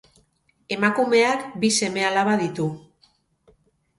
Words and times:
Emakumeak 0.75 1.43
bi 1.65 1.71
seme-alaba 1.81 2.33
ditu. 2.41 2.65